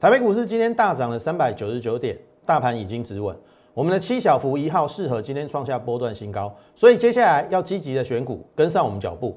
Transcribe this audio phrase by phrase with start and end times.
[0.00, 2.16] 台北股市今天大涨了三百九十九点，
[2.46, 3.36] 大盘已经止稳。
[3.74, 9.36] 我们的七小福一号适合今天创下波段新高，所以接下来要积极的选股，跟上我们脚步。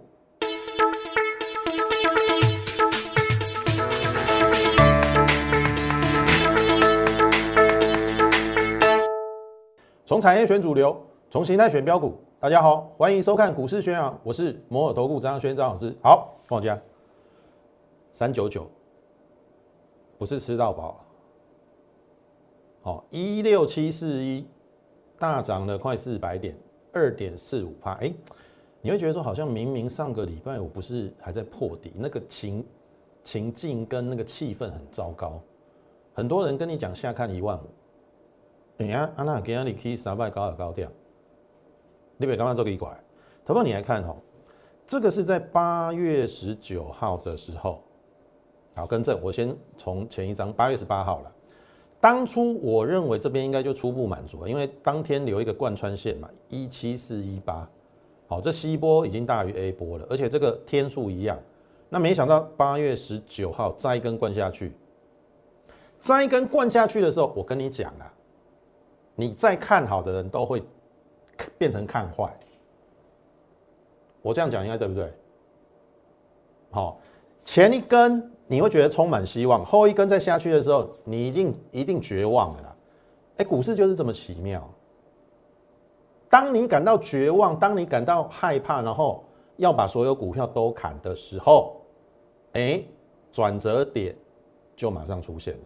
[10.06, 10.96] 从产业选主流，
[11.32, 12.14] 从形态选标股。
[12.40, 15.92] 大家好，欢迎收看股市宣扬，我是摩尔投顾张轩张老师。
[16.04, 16.80] 好，跟我讲
[18.14, 18.70] 三九九。
[20.22, 21.04] 不是吃到饱，
[22.84, 24.46] 好，一六七四一
[25.18, 26.56] 大涨了快四百点，
[26.94, 27.94] 二点四五帕。
[27.94, 28.14] 哎，
[28.82, 32.64] 你会觉得说，好像明明上个礼拜我不是还在破底，那个情
[33.24, 35.42] 情境跟那个气氛很糟糕，
[36.14, 37.68] 很多人跟你讲下看一万五，
[38.78, 40.88] 哎呀，安娜给阿里 K 三百高尔高调，
[42.18, 42.96] 你别刚刚做一拐，
[43.44, 44.18] 头发你来看哦，
[44.86, 47.82] 这个是在八月十九号的时候。
[48.74, 51.32] 好，更正，我先从前一张八月十八号了。
[52.00, 57.70] 当初我认为这边应该就初步满足了，因为当天留一个贯穿线嘛，一七四一八。
[58.28, 61.38] 好，这 C 波已经大于 A 波了，而且这个天数一样。
[61.90, 64.72] 那没想到八月十九号再一根灌下去，
[66.00, 68.12] 再一根灌下去的时候，我跟你讲啊，
[69.16, 70.64] 你再看好的人都会
[71.58, 72.34] 变成看坏。
[74.22, 75.14] 我这样讲应该对不对？
[76.72, 77.00] 好，
[77.44, 78.32] 前一根。
[78.52, 82.76] 你会觉得充满希望，后一根再下去的时候，你已经一定绝望了啦。
[83.38, 84.70] 哎，股市就是这么奇妙。
[86.30, 89.24] 当你感到绝望，当你感到害怕，然后
[89.56, 91.78] 要把所有股票都砍的时候，
[92.52, 92.84] 哎，
[93.32, 94.14] 转折点
[94.76, 95.62] 就马上出现了。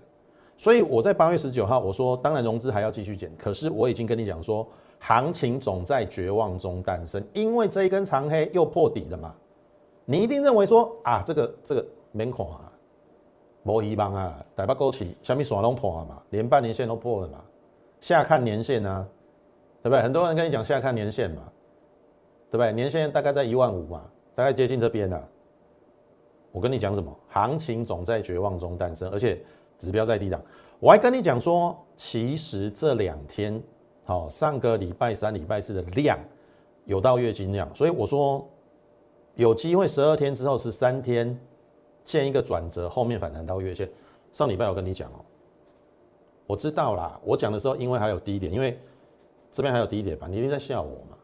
[0.56, 4.68] 所以我在八月十九号我说，当然融资还要继续减，可是我已经跟你讲说，
[5.00, 9.34] 行情总在绝望中诞生，因为这一根长黑又破底了嘛。
[10.06, 12.65] 你一定认为说啊，这个这个免看啊。
[13.66, 14.46] 无希望啊！
[14.56, 17.44] 台北股市虾米线拢破了嘛，连半年线都破了嘛。
[18.00, 19.04] 下看年线啊，
[19.82, 20.04] 对不对？
[20.04, 21.42] 很多人跟你讲下看年线嘛，
[22.52, 22.72] 对不对？
[22.72, 24.04] 年线大概在一万五嘛，
[24.36, 25.20] 大概接近这边啊。
[26.52, 27.12] 我跟你讲什么？
[27.28, 29.42] 行情总在绝望中诞生，而且
[29.80, 30.40] 指标在低档。
[30.80, 33.60] 我还跟你讲说，其实这两天，
[34.04, 36.20] 好，上个礼拜三、礼拜四的量
[36.86, 38.48] 有到月经量，所以我说
[39.34, 41.36] 有机会十二天之后十三天。
[42.06, 43.90] 见一个转折，后面反弹到月线。
[44.32, 45.20] 上礼拜我跟你讲哦，
[46.46, 47.20] 我知道啦。
[47.24, 48.80] 我讲的时候，因为还有低点，因为
[49.52, 51.18] 这边还有低点吧，你一定在笑我嘛，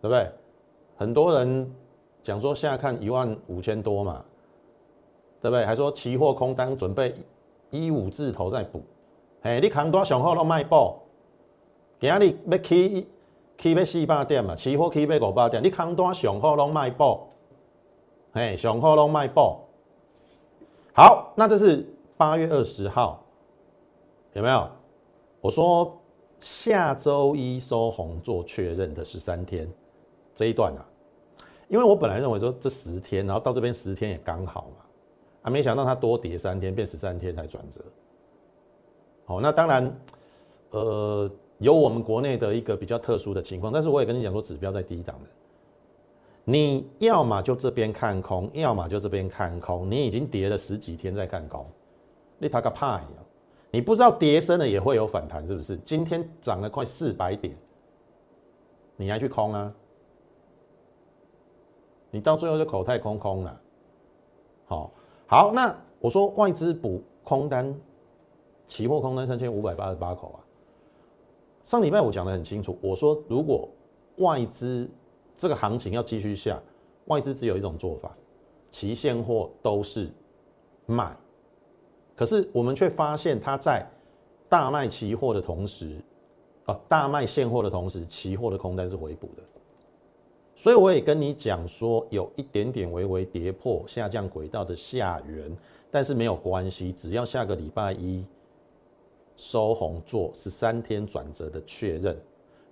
[0.00, 0.28] 对不对？
[0.96, 1.70] 很多人
[2.22, 4.24] 讲说现在看一万五千多嘛，
[5.40, 5.66] 对不对？
[5.66, 7.14] 还说期货空单准备
[7.70, 8.82] 一五字头再补。
[9.42, 11.00] 哎，你扛多上好都卖爆，
[11.98, 13.08] 今日要起
[13.58, 17.28] 起要四百点嘛，期货起要五百点，你扛多上好都卖爆，
[18.32, 19.66] 嘿，上好都卖爆。
[20.92, 21.86] 好，那这是
[22.16, 23.24] 八月二十号，
[24.32, 24.68] 有没有？
[25.40, 25.96] 我说
[26.40, 29.70] 下周一收红做确认的十三天
[30.34, 30.84] 这一段啊，
[31.68, 34.84] 因为我本来认为说这十天，然后到这边十天也刚好嘛，
[35.42, 37.80] 啊，没想到它多跌三天，变十三天才转折。
[39.24, 40.00] 好，那当然，
[40.70, 45.28] 呃，有我们国内的一个比较特殊的情况，但是我也跟你讲说，指标在低档的。
[46.44, 49.90] 你要么就这边看空，要么就这边看空。
[49.90, 51.64] 你已经跌了十几天在看空，
[52.38, 53.06] 你他个怕呀？
[53.70, 55.76] 你不知道跌深了也会有反弹，是不是？
[55.78, 57.56] 今天涨了快四百点，
[58.96, 59.72] 你还去空啊？
[62.10, 63.60] 你到最后就口袋空空了。
[64.64, 64.90] 好，
[65.28, 67.72] 好，那我说外资补空单，
[68.66, 70.38] 期货空单三千五百八十八口啊。
[71.62, 73.68] 上礼拜我讲的很清楚，我说如果
[74.16, 74.90] 外资
[75.40, 76.62] 这个行情要继续下，
[77.06, 78.14] 外资只有一种做法，
[78.70, 80.10] 期现货都是
[80.84, 81.16] 卖，
[82.14, 83.90] 可是我们却发现它在
[84.50, 85.98] 大卖期货的同时，
[86.66, 89.42] 啊，大卖现货的同时，期货的空单是回补的，
[90.54, 95.56] 所以我也跟你讲说，有一点点微微跌破下降轨道的下缘，
[95.90, 98.22] 但是没有关系，只要下个礼拜一
[99.36, 102.14] 收红做十三天转折的确认，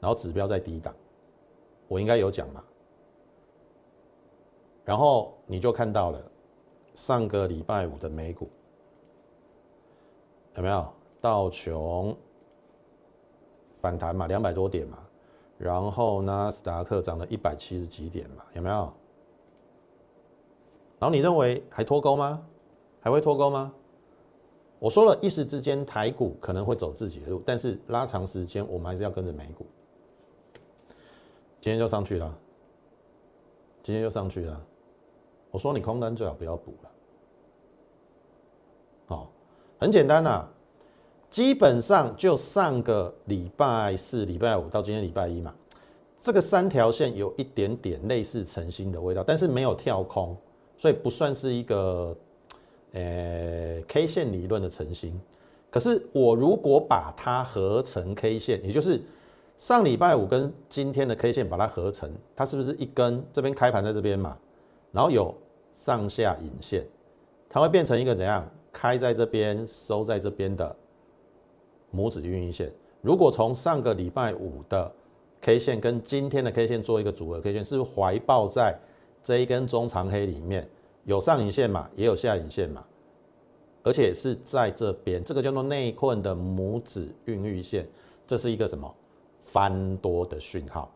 [0.01, 0.95] 然后指标在低档。
[1.89, 2.63] 我应该有讲嘛，
[4.85, 6.23] 然后你就看到了
[6.95, 8.49] 上个礼拜五的美股
[10.55, 10.87] 有没有
[11.21, 12.17] 道琼
[13.81, 14.99] 反弹嘛，两百多点嘛，
[15.57, 18.93] 然后纳斯达克涨了一百七十几点嘛，有没有？
[20.99, 22.45] 然后你认为还脱钩吗？
[23.01, 23.73] 还会脱钩吗？
[24.81, 29.65] 我说了一时之间台股可能会走自己的路，但是拉长时间我们还是要跟着美股。
[31.61, 32.39] 今天就上去了，
[33.83, 34.61] 今天就上去了。
[35.51, 36.91] 我说你空单最好不要补了。
[39.07, 39.31] 好，
[39.79, 40.47] 很简单呐，
[41.31, 45.55] 基本上就上个礼拜四、礼拜五到今天礼拜一嘛，
[46.19, 50.37] 这个三条线有一点点类似晨星的味道，但是没有跳空，
[50.77, 52.17] 所以不算是一个
[52.93, 55.19] 呃 K 线理论的晨星。
[55.71, 59.01] 可是我如果把它合成 K 线，也就是
[59.59, 64.39] 上礼拜五跟今天的 K 线把它合成，它是不是一根这边开盘在这边嘛？
[64.93, 65.35] 然后有
[65.73, 66.87] 上下影线，
[67.51, 68.49] 它会变成一个怎样？
[68.73, 70.77] 开在这边收在这边的
[71.93, 72.73] 拇指运营线。
[73.03, 74.93] 如果从上个礼拜五的
[75.41, 78.79] K 线跟今天的 K 线做一个组合 K 线，是不是怀抱在
[79.25, 80.69] 这一根中长黑里面
[81.03, 82.85] 有上影线嘛，也有下影线嘛？
[83.83, 87.89] 而且是在这边，这个叫做内困的拇指孕育线，
[88.25, 88.95] 这是一个什么
[89.53, 90.91] 翻多的讯号。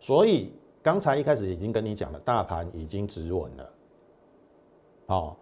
[0.00, 0.52] 所以
[0.82, 3.70] 刚才一开始已经跟你讲了，大盘已经止稳了。
[5.06, 5.36] 哦，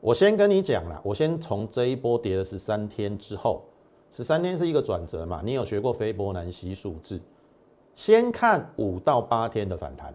[0.00, 3.64] 我先跟你讲了，我先从这一波跌了十三天之后，
[4.10, 5.40] 十三天是一个转折嘛？
[5.44, 7.20] 你有学过斐波南西数字？
[7.94, 10.14] 先看五到八天的反弹，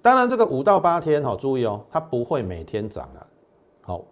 [0.00, 3.26] 当然这个五到八天哈，注意哦，它不会每天涨啊。
[3.80, 4.04] 好。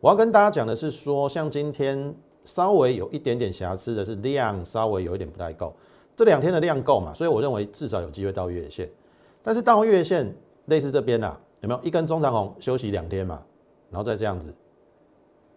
[0.00, 2.14] 我要跟大家讲的是说，像今天
[2.44, 5.72] 稍微有一点点瑕疵的是量稍微有一点不太够，
[6.16, 7.12] 这两天的量够嘛？
[7.12, 8.88] 所以我认为至少有机会到月线，
[9.42, 10.34] 但是到月线
[10.66, 13.42] 类似这边呐，有没有一根中长红休息两天嘛？
[13.90, 14.52] 然后再这样子，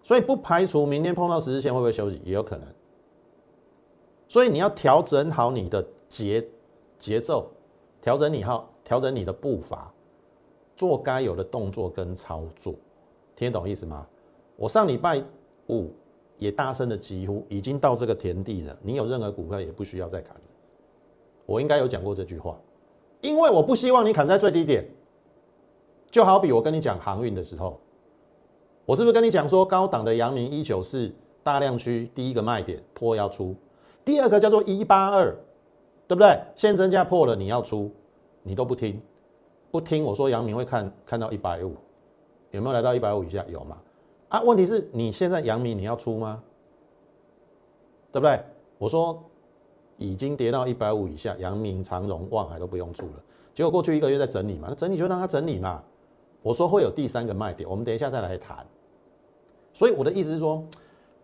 [0.03, 2.67] 所以不排除明天碰到十字线会不会休息，也有可能。
[4.27, 6.45] 所以你要调整好你的节
[6.99, 7.49] 节奏，
[8.01, 9.91] 调整你好，调整你的步伐，
[10.75, 12.73] 做该有的动作跟操作，
[13.35, 14.05] 听得懂意思吗？
[14.55, 15.23] 我上礼拜
[15.69, 15.91] 五
[16.37, 20.41] 也大声的疾呼，已经到这个田地了，你有任何股票也不需要再砍了。
[21.47, 22.55] 我应该有讲过这句话，
[23.21, 24.87] 因为我不希望你砍在最低点。
[26.11, 27.79] 就好比我跟你讲航运的时候，
[28.85, 31.11] 我是不是跟你讲说高档的阳明一九四
[31.43, 33.55] 大量区第一个卖点破要出，
[34.05, 35.35] 第二个叫做一八二，
[36.07, 36.39] 对不对？
[36.55, 37.91] 现增价破了你要出，
[38.43, 39.01] 你都不听，
[39.71, 41.75] 不听我说阳明会看看到一百五，
[42.51, 43.45] 有没有来到一百五以下？
[43.49, 43.77] 有吗？
[44.29, 46.41] 啊，问题是你现在阳明你要出吗？
[48.11, 48.39] 对不对？
[48.77, 49.21] 我说
[49.97, 53.13] 已经跌到一百五以下，阳明、长荣、望海都不用出了。
[53.53, 55.83] 结果过去一个月在整理嘛，那整理就让它整理嘛。
[56.41, 58.65] 我说会有第三个卖点，我们等一下再来谈。
[59.73, 60.63] 所以我的意思是说，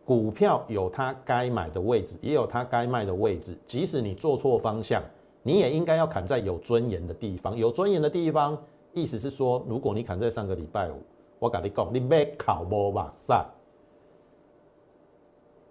[0.04, 3.58] 股票有它该买的位置，也有它该卖的位置。
[3.66, 5.02] 即使你做错方向，
[5.44, 7.56] 你也应该要砍在有尊严的地方。
[7.56, 8.58] 有尊严的地方，
[8.94, 11.02] 意思是说，如果你砍在上个礼拜五。
[11.40, 13.46] 我跟你讲，你买考无马赛，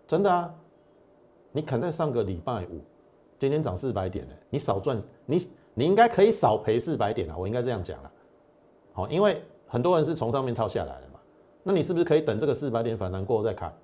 [0.06, 0.54] 真的啊！
[1.50, 2.82] 你砍在上个礼拜五，
[3.42, 4.96] 今天涨四百点呢，你少赚，
[5.26, 5.36] 你
[5.74, 7.34] 你应该可以少赔四百点啊！
[7.36, 8.12] 我应该这样讲了，
[8.92, 11.18] 好，因为很多人是从上面套下来的嘛，
[11.64, 13.76] 那你是不是可以等这个四百点反弹过后再看？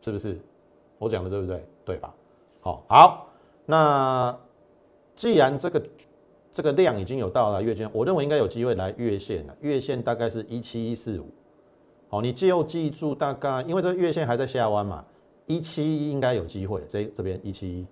[0.00, 0.40] 是不是？
[0.98, 1.68] 我讲的对不对？
[1.84, 2.14] 对吧？
[2.62, 3.26] 好，好，
[3.66, 4.34] 那
[5.14, 5.82] 既然这个。
[6.50, 9.54] 这个量已经有到了月线，我认为应该有机会来月线了。
[9.60, 11.26] 月线大概是一七一四五，
[12.08, 15.04] 好，你就记住大概，因为这个月线还在下弯嘛，
[15.48, 16.80] 一七一应该有机会。
[16.88, 17.86] 这这边一七一，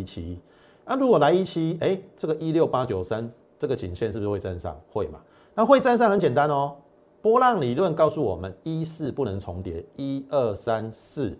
[0.00, 0.38] 一七一，
[0.86, 4.80] 那如果来一七一，哎，这个一六八九三这个颈线是不是会站上？
[4.90, 5.20] 会嘛？
[5.54, 6.74] 那会站上很简单哦，
[7.20, 11.38] 波浪理论告诉我们一四不能重叠，一二三四，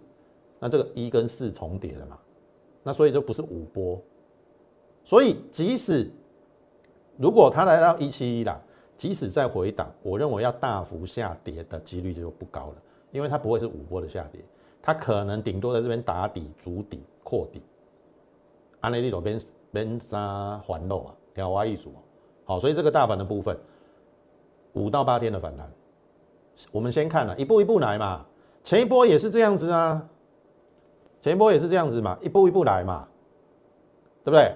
[0.58, 2.18] 那这个一跟四重叠了嘛？
[2.82, 4.02] 那所以就不是五波，
[5.04, 6.10] 所以即使
[7.16, 8.60] 如果它来到一七一啦，
[8.96, 12.76] 即使再回档，我认为要大幅下跌的几率就不高了，
[13.12, 14.44] 因为它不会是五波的下跌，
[14.82, 17.62] 它可能顶多在这边打底、筑底、扩底。
[18.80, 21.94] 安内利罗边边杀环漏啊，调挖一组，
[22.44, 23.56] 好，所以这个大盘的部分，
[24.72, 25.70] 五到八天的反弹，
[26.72, 28.26] 我们先看了一步一步来嘛，
[28.64, 30.06] 前一波也是这样子啊，
[31.20, 33.06] 前一波也是这样子嘛，一步一步来嘛，
[34.24, 34.54] 对不对？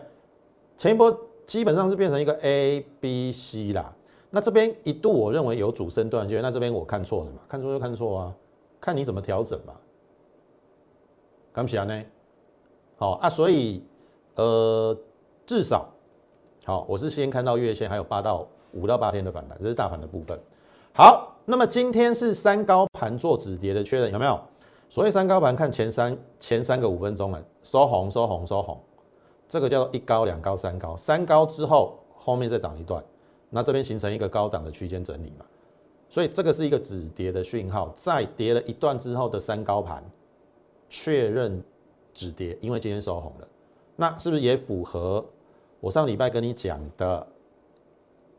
[0.76, 1.16] 前一波。
[1.46, 3.94] 基本上是变成一个 A B C 啦，
[4.30, 8.34] 那这边一度我认为有主升段，就那这边我看错了嘛，看错就看错啊，
[8.80, 9.72] 看你怎么调整嘛。
[11.56, 12.04] 看不起来呢？
[12.98, 13.82] 好啊，所以
[14.34, 14.94] 呃，
[15.46, 15.88] 至少
[16.66, 20.38] 好，我是先看到月线还有八到五到八天的反弹，这是大盘的部分。
[20.92, 24.38] 好，那么今天是三高盘做止跌的确认有没有？
[24.90, 28.78] 所谓三高盘，看前三前三个五分钟了，收红收红收红。
[29.48, 33.02] 这个叫做一高两高三高，三高之后后面再涨一段，
[33.48, 35.46] 那这边形成一个高档的区间整理嘛，
[36.10, 40.04] 所以这个是一个止跌的讯号，在跌了一段之后的三高盘
[40.88, 41.62] 确认
[42.14, 43.48] 止跌，因为今天收红了，
[43.96, 45.24] 那是不是也符合
[45.80, 47.26] 我上礼拜跟你讲的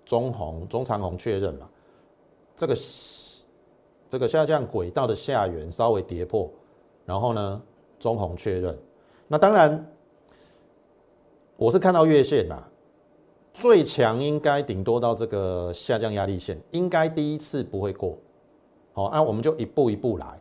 [0.06, 1.70] 中红中长红确认嘛？
[2.56, 2.76] 这个
[4.10, 6.50] 这个下降轨道的下缘稍微跌破，
[7.06, 7.62] 然后呢
[8.00, 8.78] 中红确认。
[9.28, 9.86] 那当然，
[11.58, 12.68] 我是看到月线啦，
[13.54, 18.18] 最强应该顶多到这个下降压力线，应该第一次不会过。
[18.94, 20.40] 好，那我们就一步一步来。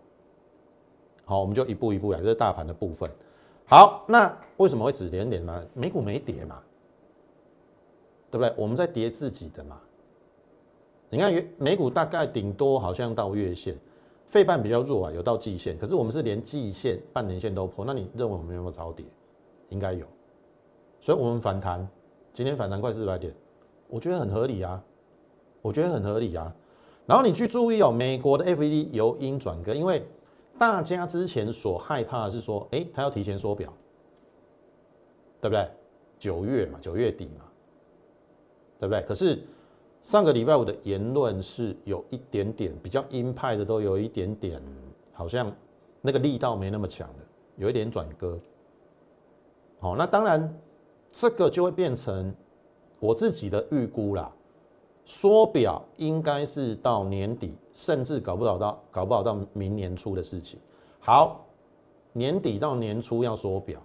[1.29, 3.11] 好，我们就一步一步来，这是大盘的部分。
[3.65, 5.67] 好，那为什么会止跌点呢？
[5.75, 6.63] 美股没跌嘛，
[8.31, 8.55] 对不对？
[8.57, 9.81] 我们在跌自己的嘛。
[11.11, 13.77] 你看，美股大概顶多好像到月线，
[14.29, 15.77] 费半比较弱啊，有到季线。
[15.77, 19.05] 可是我们是连季线、半年线都破，那你认为我们有没有超跌？
[19.71, 20.07] 应该有。
[21.01, 21.85] 所以我们反弹，
[22.33, 23.35] 今天反弹快四百点，
[23.89, 24.81] 我觉得很合理啊，
[25.61, 26.55] 我觉得很合理啊。
[27.05, 30.07] 然后你去注意哦，美国的 FED 由阴转割，因为。
[30.59, 33.73] 大家之前所害怕的是说，哎，他要提前缩表，
[35.41, 35.69] 对不对？
[36.19, 37.45] 九月嘛，九月底嘛，
[38.81, 39.03] 对不对？
[39.03, 39.39] 可是
[40.03, 44.63] 上个礼拜五的言论是有一点点比较鹰派的，都有一点点
[45.13, 45.55] 好像
[46.01, 47.25] 那个力道没那么强的，
[47.57, 48.39] 有一点转割。
[49.79, 50.59] 好，那当然
[51.11, 52.35] 这个就会变成
[52.99, 54.33] 我自己的预估啦。
[55.07, 60.59] 缩表应该是到年底，甚至搞不好到搞不好到明年初的事情。
[60.99, 61.47] 好，
[62.13, 63.81] 年底到年初要缩表，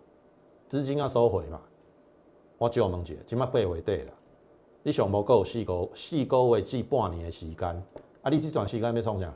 [0.67, 1.61] 资金要收回嘛。
[2.57, 4.11] 我就问姐，今麦八月底了，
[4.81, 7.67] 你上无够四个四个月至半年的时间，
[8.23, 9.31] 啊，你这段时间要创啥？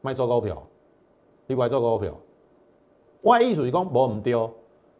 [0.00, 0.62] 卖做股票，
[1.48, 2.16] 你怪做股票。
[3.20, 4.50] 我意思是讲无唔对，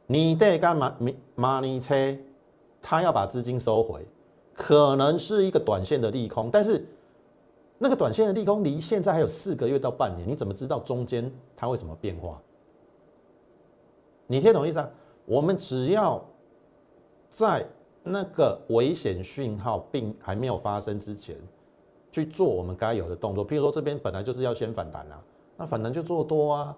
[0.08, 0.92] 年底干嘛？
[0.98, 1.94] 明明年初
[2.82, 4.04] 他要把资金收回。
[4.56, 6.82] 可能是一个短线的利空，但是
[7.76, 12.40] 那个短线的利空离现在还有四个月到半年，你怎么知道中间它会什么变化？
[14.26, 14.88] 你听懂意思啊？
[15.26, 16.24] 我们只要
[17.28, 17.66] 在
[18.02, 21.36] 那个危险讯号并还没有发生之前
[22.10, 25.22] 去做我们该有的动作，譬如说这边本来就是要先反弹啊，
[25.58, 26.76] 那反弹就做多啊。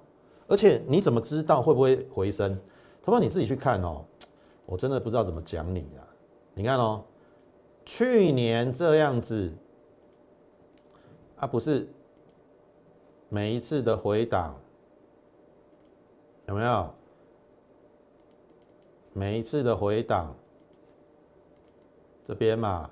[0.49, 2.59] 而且你怎么知道会不会回升？
[3.03, 4.05] 他说你自己去看哦，
[4.67, 6.03] 我真的不知道怎么讲你啊。
[6.55, 7.05] 你看哦。
[7.89, 9.51] 去年这样子，
[11.37, 11.89] 啊，不是
[13.31, 14.55] 每一次的回档
[16.49, 16.91] 有没有？
[19.15, 20.37] 每一次的回档，
[22.27, 22.91] 这边嘛，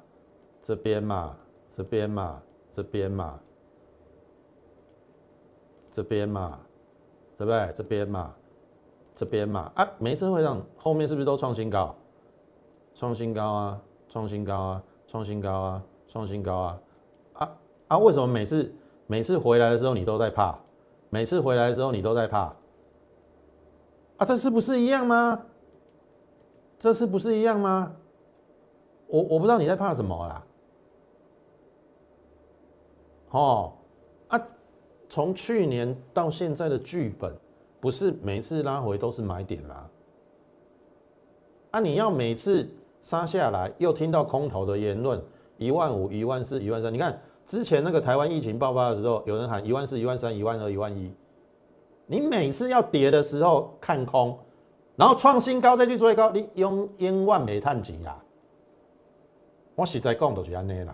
[0.63, 1.37] 这边嘛，
[1.69, 3.39] 这边嘛，这边嘛，
[5.91, 6.59] 这边嘛，
[7.37, 7.71] 对不对？
[7.75, 8.35] 这边嘛，
[9.15, 11.95] 这边嘛，啊，每一次回档后面是不是都创新高？
[12.95, 13.83] 创新高啊！
[14.17, 16.81] 创新高啊，创新高啊，创新高啊！
[17.35, 17.59] 啊
[17.89, 17.99] 啊！
[17.99, 18.75] 为什么每次
[19.07, 20.59] 每次回来的时候你都在怕？
[21.11, 22.45] 每次回来的时候你都在怕？
[24.17, 25.45] 啊，这次不是一样吗？
[26.79, 27.95] 这次不是一样吗？
[29.07, 30.47] 我我不知道你在怕什么啦。
[33.33, 33.73] 哦
[34.29, 34.49] 啊！
[35.11, 37.37] 从去年到现在的剧本，
[37.81, 39.91] 不是每次拉回都是买点吗？
[41.73, 42.67] 啊，你要每次。
[43.07, 45.23] 杀下来，又听到空头的言论，
[45.59, 46.93] 一万五、一万四、一万三。
[46.93, 51.15] 你看之前那个台湾疫情爆发的时候，有人喊一万四、一万三、一万二、一万一。
[52.07, 54.37] 你每次要跌的时候看空，
[54.97, 58.21] 然后创新高再去追高，你用千万没探底啦。
[59.77, 60.93] 我实在讲都是安尼啦。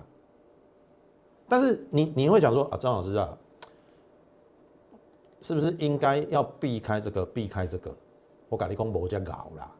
[1.49, 3.35] 但是你你会想说啊，张老师啊，
[5.40, 7.90] 是不是应该要避开这个，避开这个？
[8.50, 9.71] 我跟你讲，无这搞啦。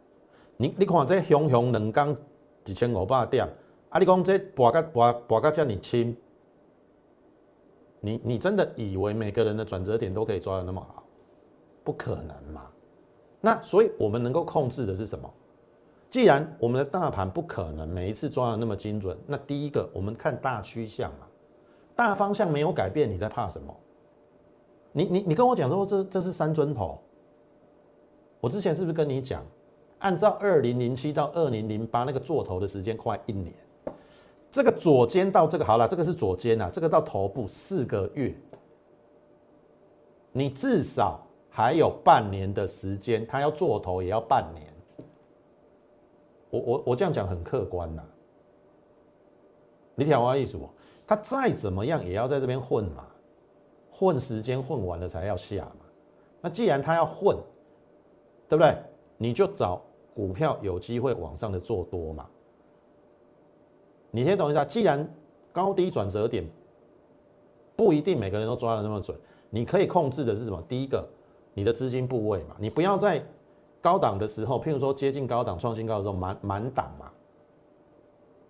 [0.57, 2.17] 你你看这熊熊两港
[2.67, 3.49] 一千五百点，
[3.89, 3.99] 啊！
[3.99, 6.17] 你讲这博个博博个叫你轻，
[8.01, 11.03] 你你真的以为每个人的转折点都可以抓的那么好？
[11.83, 12.71] 不可能嘛！
[13.41, 15.29] 那所以我们能够控制的是什么？
[16.09, 21.27] 既然我们的大盘不可能每一次抓的那么精准，那第一个我们看大趋向嘛，
[21.97, 23.75] 大方向没有改变，你在怕什么？
[24.93, 27.01] 你你你跟我讲说这这是三尊头，
[28.41, 29.43] 我之前是不是跟你讲？
[30.03, 33.55] 按照二零零七到二零零八那个做头的时间快一年，
[34.51, 38.35] 这个左肩到这个好了，这个是左肩啊，这个到头部四个月，
[40.33, 44.67] 你至少还有半年的时间，他要做头也要半年。
[46.51, 48.03] 我我我这样讲很客观呐，
[49.95, 50.69] 你听我意思不？
[51.07, 53.07] 他再怎么样也要在这边混嘛，
[53.91, 55.87] 混时间混完了才要下嘛。
[56.41, 57.37] 那既然他要混，
[58.49, 58.77] 对不对？
[59.17, 59.81] 你就找。
[60.15, 62.27] 股票有机会往上的做多嘛？
[64.11, 65.09] 你先懂一下，既然
[65.53, 66.45] 高低转折点
[67.75, 70.63] 不一定每个人都抓的那么准，你可以控制的是什么？
[70.69, 71.09] 第一个，
[71.55, 73.25] 你的资金部位嘛，你不要在
[73.81, 77.11] 高档的时候，譬如说接近高档创新高的时候满满档嘛。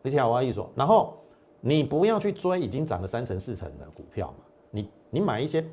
[0.02, 1.14] 你听我意思说，然后
[1.61, 5.64] 你不要去追已经涨了三成四成的股票嘛，你你买一些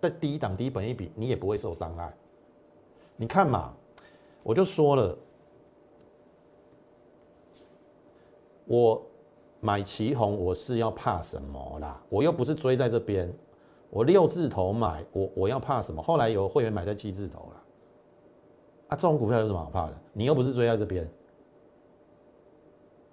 [0.00, 2.12] 在低档低本一比，你也不会受伤害。
[3.16, 3.74] 你看嘛，
[4.42, 5.16] 我就说了，
[8.66, 9.02] 我
[9.60, 12.00] 买旗红，我是要怕什么啦？
[12.08, 13.32] 我又不是追在这边，
[13.90, 16.02] 我六字头买，我我要怕什么？
[16.02, 17.62] 后来有会员买在七字头了，
[18.88, 19.94] 啊，这种股票有什么好怕的？
[20.12, 21.08] 你又不是追在这边，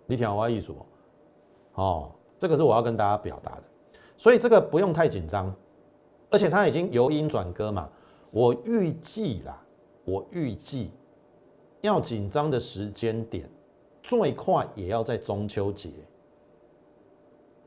[0.06, 0.74] 你听我意思
[1.76, 3.64] 哦，这个是我要跟大家表达的，
[4.18, 5.54] 所以这个不用太紧张，
[6.30, 7.90] 而且它已经由阴转歌嘛，
[8.30, 9.62] 我预计啦，
[10.04, 10.92] 我预计
[11.80, 13.50] 要紧张的时间点，
[14.12, 15.90] 最快也要在中秋节，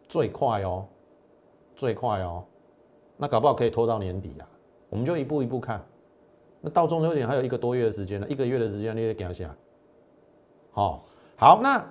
[0.07, 0.85] 最快哦，
[1.75, 2.45] 最快哦，
[3.17, 4.47] 那搞不好可以拖到年底啊，
[4.91, 5.83] 我们就一步一步看，
[6.61, 9.57] 那到中秋节还有一个多月的时间呢，一个月的时间你得给下，
[10.73, 11.03] 好，
[11.37, 11.83] 好，那。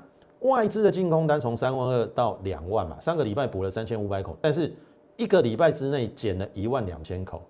[0.41, 4.71] 外资的净空单从三万二到两万嘛，上个礼拜补了三千五百口，但是
[5.15, 7.41] 一个礼拜之内减了一万两千口，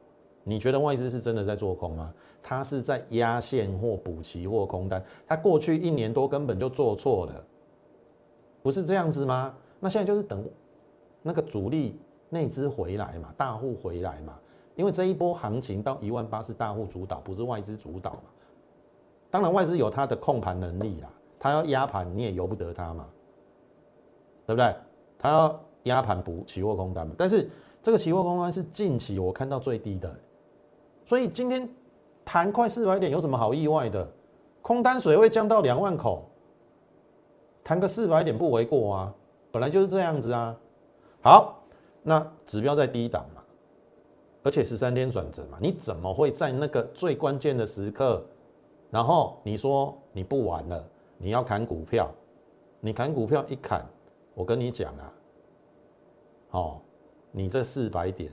[0.43, 2.13] 你觉得外资是真的在做空吗？
[2.43, 7.43] 他是在压现货补期货空单，他过去一年多根本就做错了，
[8.61, 9.55] 不是这样子吗？
[9.79, 10.45] 那现在就是等
[11.21, 11.97] 那个主力
[12.29, 14.37] 内资回来嘛，大户回来嘛，
[14.75, 18.23] 因为这一波行情到一万八是大户主导，不是外资主导嘛。
[19.31, 21.09] 当然外资有它的控盘能力啦。
[21.39, 23.05] 他要压盘，你也由不得他嘛，
[24.45, 24.73] 对不对？
[25.19, 27.13] 他要压盘补期货空单嘛。
[27.17, 27.49] 但是
[27.81, 30.15] 这个期货空单是近期我看到最低的，
[31.05, 31.67] 所以今天
[32.25, 34.07] 弹快四百点有什么好意外的？
[34.61, 36.23] 空单水位降到两万口，
[37.63, 39.13] 弹个四百点不为过啊，
[39.51, 40.55] 本来就是这样子啊。
[41.21, 41.61] 好，
[42.01, 43.43] 那指标在低档嘛，
[44.41, 48.23] 而且十三天转折嘛，你怎么会在那个最关键的时刻，
[48.89, 50.81] 然后你说你不玩了？
[51.17, 52.09] 你要砍股票，
[52.79, 53.85] 你砍股票一砍，
[54.33, 55.13] 我跟你讲啊，
[56.51, 56.81] 哦，
[57.31, 58.31] 你这四百点，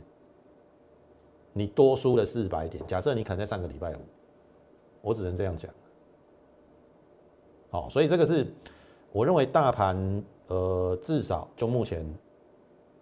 [1.53, 2.85] 你多输了四百点。
[2.87, 3.99] 假设你可能在上个礼拜五，
[5.03, 5.71] 我只能这样讲。
[7.71, 8.47] 好，所以这个是
[9.13, 12.05] 我认为大盘呃，至少就目前，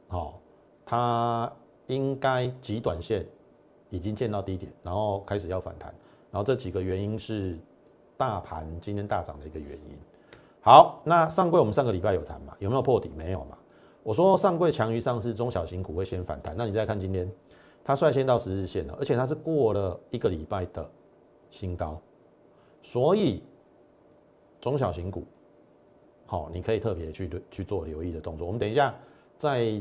[0.08, 0.40] 好，
[0.84, 1.52] 它
[1.86, 3.26] 应该极短线
[3.90, 5.94] 已经见到低点，然后开始要反弹，
[6.30, 7.58] 然后这几个原因是。
[8.18, 9.96] 大盘今天大涨的一个原因。
[10.60, 12.52] 好，那上柜我们上个礼拜有谈嘛？
[12.58, 13.12] 有没有破底？
[13.16, 13.56] 没有嘛？
[14.02, 16.52] 我说上柜强于上市，中小型股会先反弹。
[16.58, 17.30] 那你再看今天，
[17.88, 20.86] 它率先到十日线了，而且它是过了一个礼拜的
[21.50, 21.98] 新高，
[22.82, 23.42] 所以
[24.60, 25.24] 中小型股，
[26.26, 28.46] 好，你可以特别去去做留意的动作。
[28.46, 28.94] 我们等一下
[29.38, 29.80] 在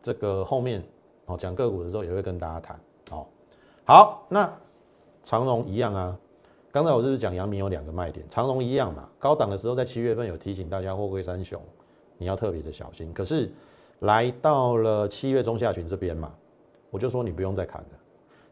[0.00, 0.80] 这个后面
[1.26, 2.78] 哦讲个股的时候，也会跟大家谈。
[3.10, 3.28] 好，
[3.84, 4.48] 好，那
[5.24, 6.16] 长荣一样啊。
[6.70, 9.08] 刚才我是不是讲阳明有两个卖点，长荣一样嘛？
[9.18, 11.60] 高档的时候在七月份有提醒大家货柜三雄，
[12.16, 13.12] 你要特别的小心。
[13.12, 13.50] 可是
[13.98, 16.32] 来到了七月中下旬这边嘛，
[16.90, 17.88] 我就说你不用再砍了。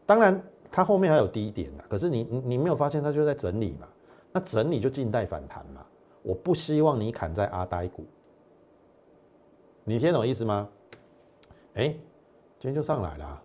[0.05, 3.87] 当然它后面还有低点啊，可是你你你没有发现它就在整理嘛？
[4.31, 5.85] 那整理就静待反弹嘛。
[6.21, 8.05] 我不希望你砍在阿呆股，
[9.83, 10.67] 你听懂意思吗？
[11.75, 11.87] 哎，
[12.59, 13.41] 今天就上来了，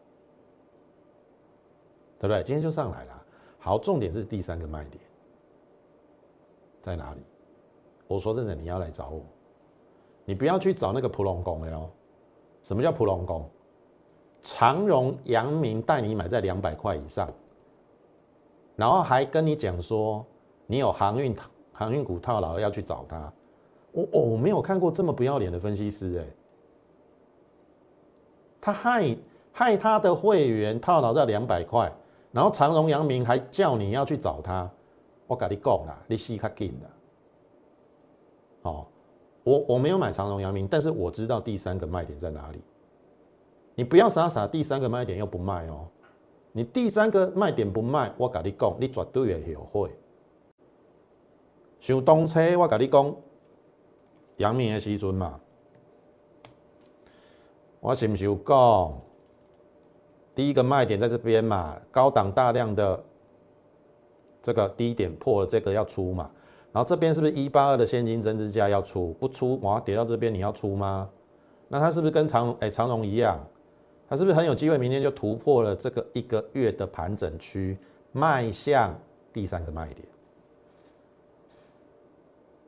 [2.18, 2.42] 对不对？
[2.42, 3.22] 今天就上来了。
[3.58, 5.02] 好，重点是第三个卖点
[6.82, 7.20] 在哪里？
[8.06, 9.22] 我说真的，你要来找我，
[10.24, 11.88] 你不要去找那个普隆宫的哦。
[12.62, 13.48] 什么叫普隆宫？
[14.44, 17.28] 长荣、阳明带你买在两百块以上，
[18.76, 20.24] 然后还跟你讲说
[20.66, 21.34] 你有航运
[21.72, 23.32] 航运股套牢要去找他。
[23.90, 26.26] 我我没有看过这么不要脸的分析师哎，
[28.60, 29.16] 他害
[29.50, 31.92] 害他的会员套牢在两百块。
[32.30, 34.68] 然后长荣、阳明还叫你要去找他，
[35.28, 36.90] 我跟你讲啦，你死卡紧的。
[38.62, 38.86] 哦，
[39.44, 42.60] 我我没有买长荣、阳明，但是我知道第三个卖点在哪里。
[43.74, 45.86] 你不要傻傻，第三个卖点又不卖哦。
[46.52, 49.90] 你第三个卖点不卖，我跟你讲，你绝对会后悔。
[51.80, 53.14] 像当初我跟你讲，
[54.36, 55.40] 阳明的时阵嘛，
[57.80, 58.94] 我是不是有讲？
[60.34, 63.04] 第一个卖点在这边嘛，高档大量的
[64.40, 66.30] 这个低点破了，这个要出嘛。
[66.72, 69.12] 然后这边是不是一八二的现金增值价要出？
[69.14, 71.10] 不出，哇，跌到这边你要出吗？
[71.68, 73.44] 那它是不是跟长哎长荣一样？
[74.08, 77.76] 它是不是很有机会明天就突破了这个一个月的盘整区，
[78.12, 78.98] 迈向
[79.32, 80.06] 第三个卖点？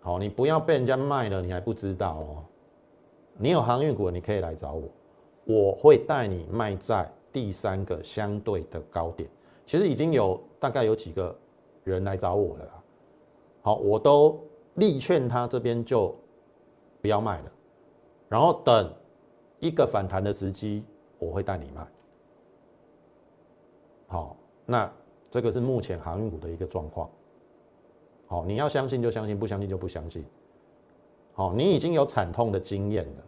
[0.01, 2.45] 好，你不要被人家卖了，你还不知道哦。
[3.39, 4.89] 你有航运股，你可以来找我，
[5.45, 7.11] 我会带你卖在。
[7.33, 9.29] 第三个相对的高点，
[9.67, 11.39] 其实已经有大概有几个
[11.85, 12.83] 人来找我了啦。
[13.61, 14.43] 好，我都
[14.77, 16.17] 力劝他这边就
[17.03, 17.53] 不要卖了，
[18.27, 18.91] 然后等
[19.61, 20.83] 一个反弹的时机，
[21.19, 21.87] 我会带你卖。
[24.09, 24.93] 好，那
[25.31, 27.11] 这个是目前航运股的一个状况。
[28.27, 30.25] 好，你要相信就相信，不相信就不相信。
[31.33, 33.23] 好，你已经有惨痛的经验了，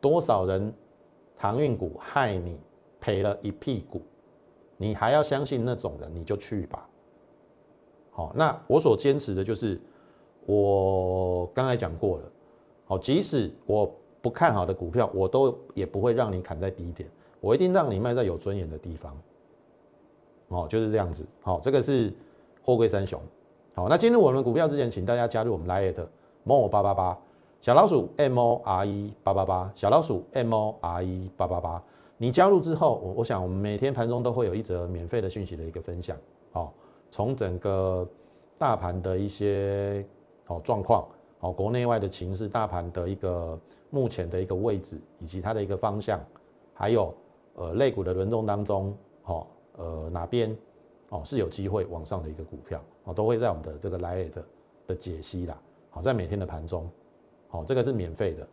[0.00, 0.72] 多少人
[1.36, 2.58] 航运股害你
[3.00, 4.00] 赔了一屁股，
[4.76, 6.88] 你还要相信那种人，你就去吧。
[8.10, 9.80] 好，那我所坚持的就是，
[10.46, 12.32] 我刚才讲过了。
[12.86, 17.08] 好，即使我不看好的股票，我都也不会让你砍在低点，
[17.40, 19.16] 我一定让你卖在有尊严的地方。
[20.48, 21.26] 哦，就是这样子。
[21.40, 22.12] 好，这个是
[22.62, 23.20] 货柜三雄。
[23.74, 26.08] 好，那进入我们股票之前，请大家加入我们 Line 的
[26.44, 27.18] More 八八八
[27.60, 31.82] 小老鼠 M O R E 八八八小老鼠 M O R E 八八八。
[32.16, 36.16] 你加入之后，我我想我们每天盘中都会有一则免费的讯息的一个分享。
[36.52, 36.72] 好。
[37.10, 38.06] 从整个
[38.58, 40.04] 大盘的一些
[40.48, 41.08] 哦状况，
[41.40, 46.20] 哦国内外的情势，大盘的一个目前的一个位置，以及它的一个方向，
[46.74, 47.14] 还有
[47.58, 50.56] 呃类股的轮动当中，哦呃哪边
[51.10, 54.44] 哦是有机会往上的一个股票，哦都会在我们的这个来的
[54.86, 56.88] 的解析啦，好在每天的盘中，
[57.48, 58.46] 好这个是免费的，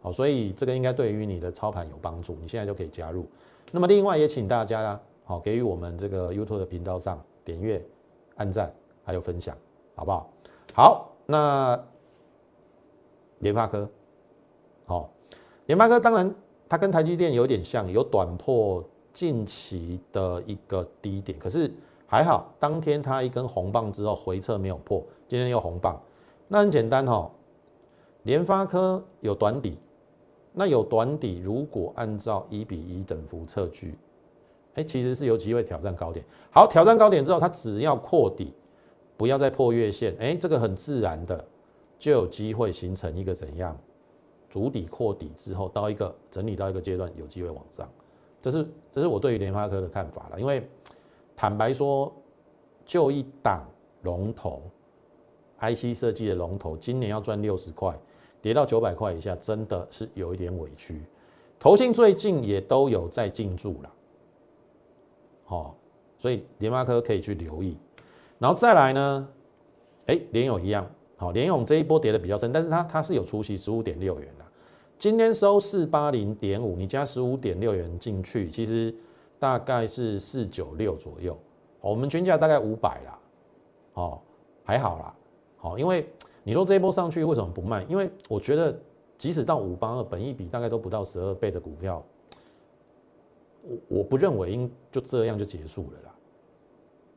[0.00, 3.26] 好所以这个应该对于你的操盘有帮助，你现在就可以加入。
[3.70, 7.84] 那么另外也请大家好给予我们这个 YouTube 的频道上点阅。
[8.36, 8.72] 按赞
[9.04, 9.54] 还有分享，
[9.94, 10.30] 好不好？
[10.74, 11.78] 好，那
[13.40, 13.88] 联发科，
[14.86, 15.10] 好，
[15.66, 16.34] 联发科当然
[16.72, 18.82] 它跟台积电有点像，有短破
[19.12, 21.70] 近期的一个低点，可是
[22.06, 26.00] 还好，当天它一根红棒之后回撤没有破，今天又红棒，
[26.48, 27.30] 那很简单哈，
[28.22, 29.76] 联发科有短底，
[30.54, 33.98] 那有短底，如果按照一比一等幅测距。
[34.72, 36.24] 哎，其实是有机会挑战高点。
[36.50, 38.54] 好，挑战高点之后，它只要扩底，
[39.18, 41.44] 不要再破月线，哎，这个很自然的
[41.98, 43.78] 就有机会形成一个怎样？
[44.52, 47.88] 足底扩底之后，到一个整理到一个阶段，有机会往上。
[48.42, 50.38] 这是这是我对于联发科的看法了。
[50.38, 50.68] 因为
[51.34, 52.12] 坦白说，
[52.84, 53.64] 就一档
[54.02, 54.60] 龙头
[55.58, 57.98] ，IC 设计的龙头，今年要赚六十块，
[58.42, 61.00] 跌到九百块以下，真的是有一点委屈。
[61.58, 63.92] 投信最近也都有在进驻了。
[65.46, 65.74] 哦，
[66.18, 67.78] 所以联发科可以去留意，
[68.38, 69.28] 然后再来呢，
[70.06, 70.86] 哎，联勇一样，
[71.16, 74.28] 好，联勇这一波跌的比较深，但是它它是有出息十五点六元，
[75.02, 78.94] 今天收四八零点五，你加十五点六元进去，其实
[79.36, 81.36] 大概是四九六左右，
[81.80, 83.18] 我们均价大概五百啦，
[83.94, 84.20] 哦，
[84.62, 85.12] 还好啦，
[85.56, 86.08] 好，因为
[86.44, 87.82] 你说这一波上去为什么不卖？
[87.88, 88.78] 因为我觉得
[89.18, 92.00] 即使到五八二，本一比大概都不到十二倍的股票。
[93.62, 96.14] 我我不认为应就这样就结束了啦，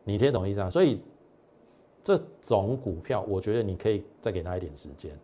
[0.03, 0.71] 你听懂意思啊？
[0.71, 0.99] 所以
[2.03, 5.15] 这种股票，我觉得你可以再给他一点时间。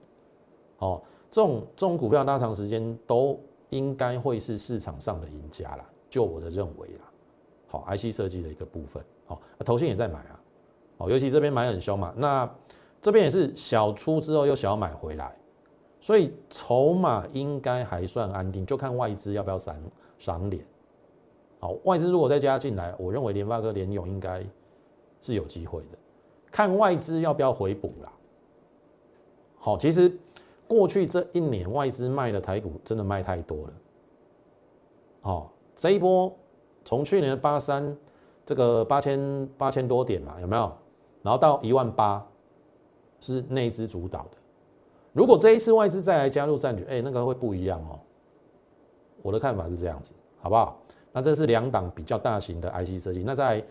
[0.78, 3.39] 哦，这种这种股票拉长时间都
[3.70, 7.10] 应该会是市场上的赢家啦，就我的认为啦。
[7.67, 10.39] 好，IC 设计的一个部分，好，投信也在买啊，
[10.98, 12.54] 哦，尤其这边买很凶嘛，那
[13.02, 15.34] 这边也是小出之后又想要买回来，
[16.02, 19.74] 所以筹码应该还算安定，就看外资要不要赏
[20.20, 20.65] 赏脸。
[21.62, 24.46] 好，外资如果再加进来，我认为联发科、联勇应该
[25.22, 25.98] 是有机会的。
[26.52, 28.12] 看外资要不要回补啦。
[29.58, 30.12] 好，其实
[30.71, 33.73] 过去这一年外资卖的台股真的卖太多了。
[35.19, 36.34] 好，这一波
[36.86, 37.93] 从去年的八三
[38.45, 40.71] 这个八千八千多点嘛，有没有？
[41.21, 42.25] 然后到一万八
[43.19, 44.38] 是内资主导的。
[45.12, 47.99] 如果这一次外资再来加入战局，哎，那个会不一样哦。
[49.21, 50.81] 我的看法是这样子，好不好？
[51.12, 53.62] 那这是两档比较大型的 IC 设计，那在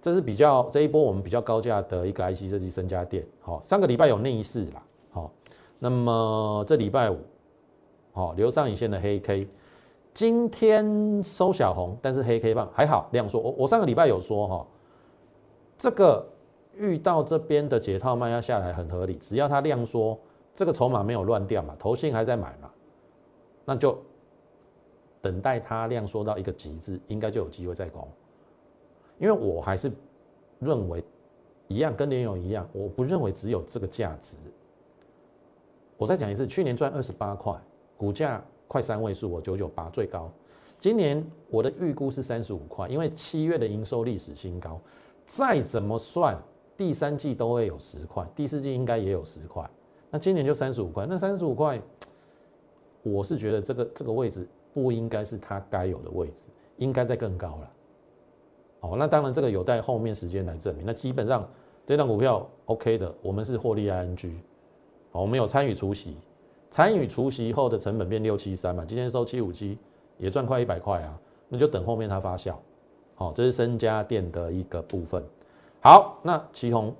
[0.00, 4.82] 这是比较这一波我们比较高价的一个 IC 设计升家电，好，上个礼拜有内市啦，
[5.84, 7.18] 那么这礼拜五，
[8.14, 9.46] 好留上影线的黑 K，
[10.14, 14.66] 今天收小红，但是黑 K 棒还好量缩，我我上个礼拜有说哈，
[15.76, 16.26] 这个
[16.74, 20.18] 遇到这边的解套卖压下来很合理，只要它量缩，
[20.54, 22.70] 这个筹码没有乱掉嘛，头信还在买嘛，
[23.66, 23.94] 那就。
[25.20, 28.06] 等待它量缩到一个极致，应该就有机会再攻。
[29.18, 29.90] 因为我还是
[30.58, 31.02] 认为
[31.68, 34.36] 一样，跟联友一样，我不认为只有这个价值。
[35.96, 37.54] 我再讲一次，去年赚二十八块，
[37.96, 40.30] 股价快三位数，我九九八最高。
[40.78, 44.80] 今年我的预估是三十五块，因为七月的营收历史新高，
[45.26, 46.36] 再怎么算，
[46.76, 49.68] 第三季都会有十块，第四季应该也有十块。
[50.10, 51.80] 那今年就三十五块，那三十五块，
[53.02, 54.46] 我是觉得这个这个位置。
[54.74, 57.70] 不应该是它该有的位置，应该在更高了。
[58.80, 60.84] 哦，那当然这个有待后面时间来证明。
[60.84, 61.48] 那基本上
[61.86, 64.32] 这张股票 OK 的，我们是获利 ING。
[65.20, 66.16] 我们有参与除息，
[66.70, 69.78] 参与除息后的成本变六七三嘛，今天收七五七，
[70.18, 71.18] 也赚快一百块啊。
[71.48, 72.56] 那就等后面它发酵。
[73.14, 75.22] 好，这是深家电的一个部分。
[75.80, 76.92] 好，那旗宏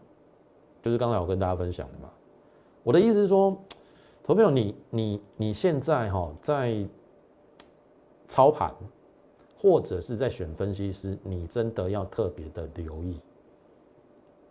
[0.80, 2.08] 就是刚才我跟大家分享的嘛。
[2.84, 3.56] 我的意思是说，
[4.22, 6.86] 投票你你你现在哈在
[8.28, 8.72] 操盘
[9.58, 13.18] 或者是在选分析师，你真的要特别的留意。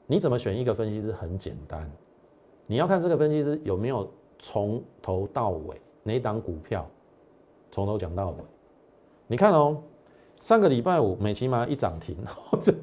[0.05, 1.89] 你怎么选一个分析师很简单，
[2.65, 6.85] 你要看这个分析师有没有从头到尾哪档股票
[7.71, 8.35] 从头讲到尾。
[9.27, 9.81] 你看哦，
[10.39, 12.17] 上个礼拜五美骑马一涨停，
[12.61, 12.73] 这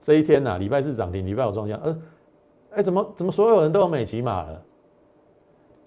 [0.00, 2.02] 这一天呐，礼拜四涨停，礼拜五撞价，呃，
[2.70, 4.62] 哎，怎么怎么所有人都有美骑马了？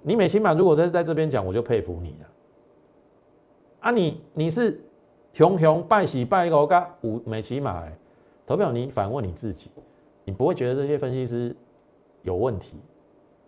[0.04, 2.28] 你美骑马如果在在这边讲，我就佩服你了。
[3.80, 4.80] 啊，你你是
[5.34, 7.84] 雄雄拜喜拜个噶五美骑马，
[8.46, 9.70] 投票你反问你自己。
[10.24, 11.56] 你不会觉得这些分析师
[12.22, 12.78] 有问题，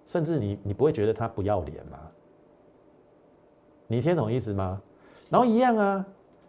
[0.09, 1.99] 甚至你你不会觉得他不要脸吗？
[3.85, 4.81] 你听懂意思吗？
[5.29, 6.03] 然后一样啊，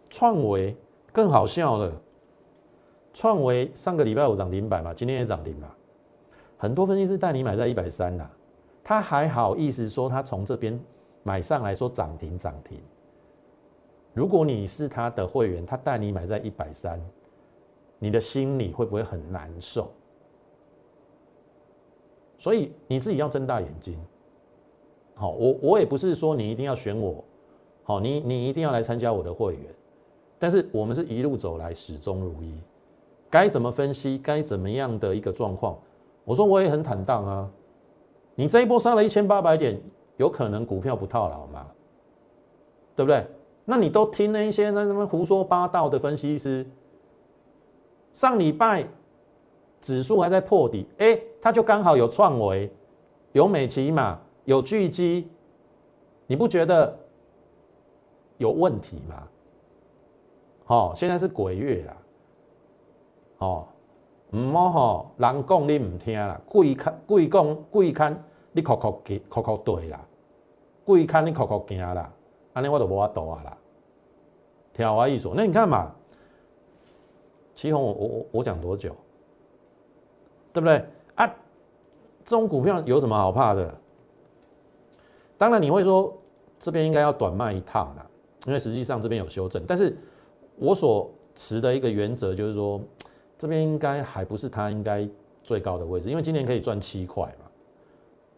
[0.08, 0.74] 创维
[1.12, 1.92] 更好笑了，
[3.12, 5.68] 创维上个礼拜五涨停板嘛，今天也涨停嘛，
[6.56, 8.26] 很多分析师带你买在一百三呐，
[8.82, 10.80] 他还好意思说他从这边
[11.22, 12.80] 买上来说涨停涨停。
[14.14, 16.98] 如果你是他的会员，他带你买在一百三，
[17.98, 19.92] 你的心里会不会很难受？
[22.40, 23.98] 所以你自己要睁大眼睛，
[25.14, 27.22] 好，我我也不是说你一定要选我，
[27.82, 29.62] 好，你你一定要来参加我的会员，
[30.38, 32.58] 但是我们是一路走来始终如一，
[33.28, 35.78] 该怎么分析，该怎么样的一个状况，
[36.24, 37.50] 我说我也很坦荡啊，
[38.34, 39.78] 你这一波杀了一千八百点，
[40.16, 41.66] 有可能股票不套牢吗？
[42.96, 43.22] 对不对？
[43.66, 46.66] 那你都听那些那什么胡说八道的分析师，
[48.14, 48.88] 上礼拜。
[49.80, 52.70] 指数还在破底，哎，它就刚好有创维、
[53.32, 55.28] 有美骑马、有巨基，
[56.26, 56.98] 你不觉得
[58.38, 59.26] 有问题吗？
[60.64, 61.96] 好，现在是鬼月啦，
[63.38, 63.66] 哦，
[64.30, 70.00] 唔好吼，人讲你唔听啦，鬼看鬼讲鬼看，你哭哭给哭哭对啦，
[70.84, 72.12] 鬼看你哭哭惊啦，
[72.52, 73.56] 安尼我就无法度啊啦，
[74.72, 75.90] 听我意思，那你看嘛，
[77.54, 78.94] 祁宏，我我我讲多久？
[80.52, 80.84] 对不对
[81.14, 81.26] 啊？
[82.24, 83.74] 这种股票有什么好怕的？
[85.38, 86.16] 当然你会说
[86.58, 88.06] 这边应该要短卖一趟啦，
[88.46, 89.64] 因为实际上这边有修正。
[89.66, 89.96] 但是
[90.56, 92.80] 我所持的一个原则就是说，
[93.38, 95.08] 这边应该还不是它应该
[95.42, 97.50] 最高的位置，因为今年可以赚七块嘛。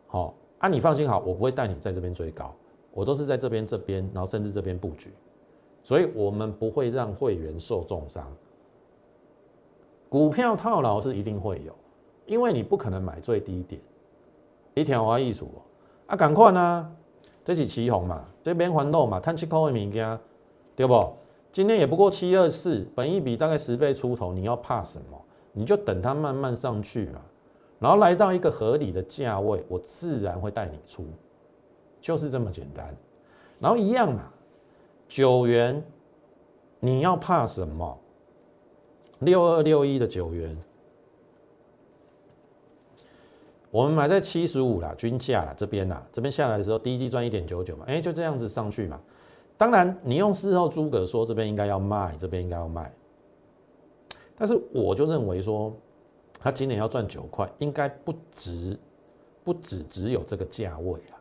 [0.06, 2.54] 好，啊，你放心好，我不会带你在这边追高，
[2.92, 5.12] 我都是在这边这边，然后甚至这边布局，
[5.82, 8.24] 所以我们不会让会员受重伤。
[10.08, 11.74] 股票套牢是一定会有。
[12.26, 13.80] 因为你不可能买最低点，
[14.74, 15.50] 一条花艺术
[16.06, 16.92] 啊，赶快呢，
[17.44, 20.18] 这是旗红嘛，这边还漏嘛，碳七扣的物件，
[20.76, 21.12] 对不？
[21.50, 25.20] 今天也不过七二四，本一比大概十倍出头，你要怕什么？
[25.52, 27.20] 你就等它慢慢上去嘛，
[27.78, 31.04] 然后来到一个合理的价位，我自然会带你出，
[32.00, 32.96] 就是这么简单。
[33.58, 34.22] 然后一样嘛，
[35.06, 35.84] 九元，
[36.80, 37.98] 你要怕什么？
[39.18, 40.56] 六二六一的九元。
[43.72, 49.00] 我们买在七十五啦，均价啦，这边啦，这边下来的时候，第一季赚一点九九嘛，哎，就这样子上去嘛。
[49.56, 52.92] 当然，你用事后诸葛说这边应该要卖，这边应该要卖，
[54.36, 55.74] 但是我就认为说，
[56.38, 58.78] 他今年要赚九块，应该不值，
[59.42, 61.16] 不止只有这个价位了。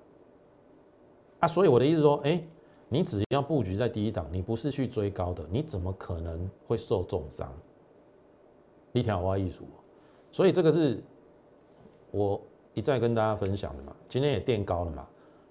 [1.39, 2.43] 啊，所以我的意思说，哎，
[2.89, 7.49] 你只要布局在第一档，你不是去追高的，你怎么可能会受重伤？
[8.91, 9.63] 一条花艺术，
[10.33, 11.01] 所以这个是。
[12.11, 12.39] 我
[12.73, 15.07] 一再跟大家分享的嘛，今天也垫高了嘛，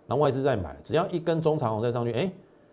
[0.07, 2.31] 然后外资在买，只要一根中长红再上去，哎，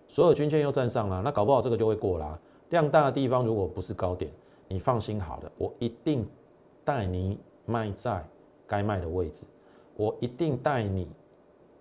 [0.08, 2.38] 所有均线又站上了，那搞不好这个就会过啦。
[2.70, 4.30] 量大的地方如果不是高点，
[4.68, 6.28] 你放心好了，我一定
[6.84, 8.24] 带你卖在
[8.66, 9.46] 该卖的位置，
[9.96, 11.10] 我一定带你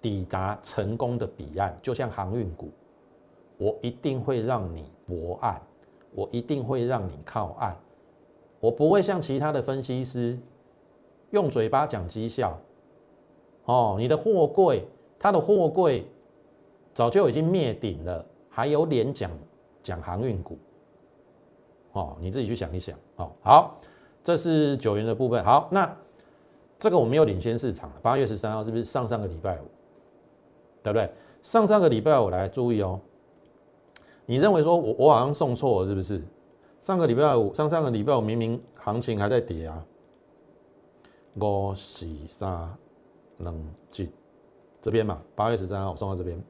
[0.00, 2.70] 抵达成功的彼岸，就像航运股，
[3.58, 5.60] 我一定会让你博岸，
[6.14, 7.76] 我一定会让你靠岸，
[8.60, 10.38] 我不会像其他的分析师。
[11.30, 12.58] 用嘴巴讲绩效，
[13.64, 14.86] 哦，你的货柜，
[15.18, 16.06] 它的货柜
[16.94, 19.30] 早就已经灭顶了，还有脸讲
[19.82, 20.56] 讲航运股，
[21.92, 23.78] 哦，你自己去想一想，哦，好，
[24.22, 25.94] 这是九元的部分，好，那
[26.78, 29.64] 这个我们又领先市场了，八月十三号是不是上上个礼拜五，
[30.82, 31.10] 对不对？
[31.42, 33.00] 上上个礼拜五来注意哦，
[34.26, 36.22] 你认为说我我好像送错了是不是？
[36.80, 39.84] 上个礼拜五，上上个礼拜五明明行情还在跌啊。
[41.38, 42.76] 五四三
[43.38, 43.54] 两
[43.90, 44.10] 几
[44.80, 46.42] 这边嘛，八月十三号送到这边。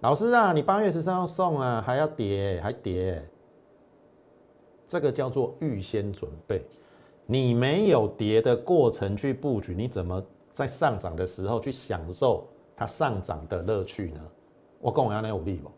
[0.00, 3.28] 老师啊，你八月十三号送啊，还要跌，还跌，
[4.86, 6.64] 这个叫做预先准备。
[7.26, 12.46] 你没有跌的过程去布局，你怎么在上涨的时候去享受
[12.76, 14.20] 它上涨的乐趣呢？
[14.80, 15.70] 我跟我要来有利不？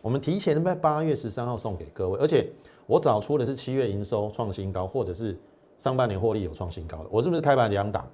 [0.00, 2.50] 我们提前在八月十三号送给各位，而且
[2.86, 5.36] 我找出的是七月营收创新高，或者是
[5.82, 7.06] 上半年获利有创新高的。
[7.10, 8.08] 我是不是开盘两档？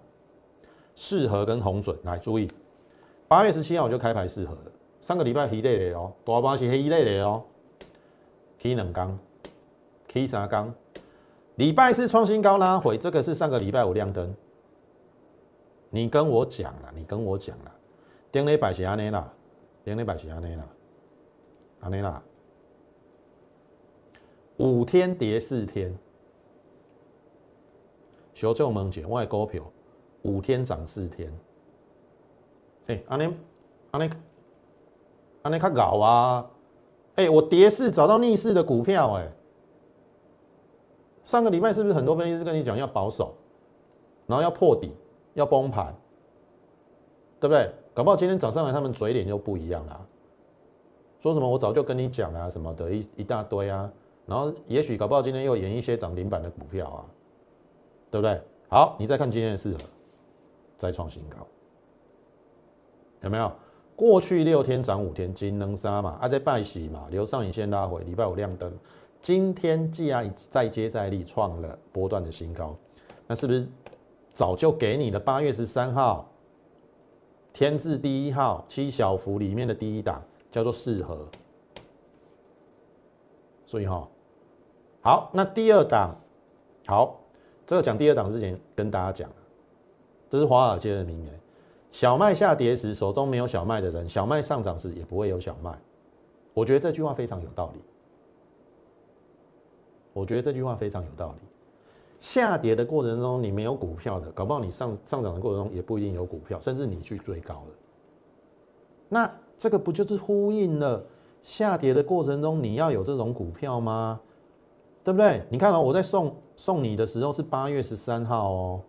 [0.94, 2.48] 适合跟红准来注意，
[3.28, 4.72] 八月十七号我就开牌适合了。
[5.00, 7.44] 上个礼拜黑类的哦，大巴是黑类的哦
[8.58, 9.18] ，K 两缸
[10.08, 10.74] ，K 三缸。
[11.56, 14.34] 礼拜四创新高拉回，这个是上个礼拜五亮灯。
[15.90, 17.72] 你跟我讲了，你跟我讲了，
[18.32, 19.30] 顶礼拜是安尼啦，
[19.84, 20.66] 顶礼拜是安尼啦，
[21.80, 22.22] 安尼啦，
[24.56, 25.94] 五天跌四天，
[28.38, 29.60] 小众问者，我的股票
[30.22, 31.28] 五天涨四天，
[32.86, 33.34] 哎，阿尼
[33.90, 34.10] 阿尼
[35.42, 36.46] 阿尼卡搞啊，
[37.16, 39.28] 哎，我跌势找到逆势的股票，哎。
[41.24, 43.34] 上个礼拜是不是很多分析师跟你讲要保守，
[44.28, 44.94] 然后要破底，
[45.34, 45.92] 要崩盘，
[47.40, 47.68] 对不对？
[47.92, 50.06] 搞不好今天早上来他们嘴脸就不一样了，
[51.18, 53.90] 说什么我早就跟你讲啊什么的一一大堆啊，
[54.26, 57.04] 然后也许搞不好今天又演一些涨停板的股票啊，
[58.10, 58.40] 对不对？
[58.68, 59.78] 好，你再看今天的四合，
[60.76, 61.46] 再创新高，
[63.22, 63.50] 有没有？
[63.96, 68.72] 过去六天涨五天，金能杀嘛，啊在拜喜嘛，留上影线拉回，礼拜五亮灯。
[69.20, 72.76] 今天既然再接再厉，创了波段的新高，
[73.26, 73.66] 那是不是
[74.32, 76.30] 早就给你的八月十三号
[77.52, 81.26] 天字第一号七小福里面的第一档叫做四合？
[83.66, 84.08] 所以哈，
[85.00, 86.14] 好，那第二档，
[86.86, 87.20] 好，
[87.68, 89.30] 这个讲第二档之前跟大家讲，
[90.30, 91.40] 这是华尔街的名言：
[91.92, 95.78] 小麦下跌时，手中没有小麦的人；小麦上涨时，也不会有小麦。
[96.54, 97.80] 我觉得这句话非常有道理。
[100.14, 101.46] 我觉得这句话非常有道理。
[102.18, 107.74] 下跌的过程中，你没有股票的，搞不好你上上涨的过程中也不一定有股票，甚至你去追高了。
[109.10, 111.04] 那这个不就是呼应了
[111.42, 114.18] 下跌的过程中你要有这种股票吗？
[115.04, 115.42] 对不对？
[115.50, 118.80] 你看哦，我在送送你的时候是八月十三号哦。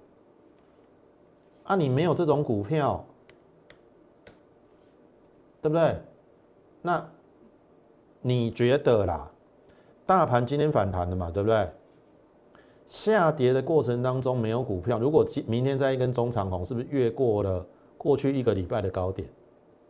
[1.66, 3.06] 啊，你没有这种股票，
[5.62, 5.96] 对不对？
[6.82, 7.08] 那
[8.24, 9.32] 你觉得啦？
[10.08, 11.70] 大盘今天反弹了嘛，对不对？
[12.88, 17.64] 下跌的过程当中没有股票，如果今明天再一根中长红，是不是越过了
[18.00, 19.30] 过去一个礼拜的高点？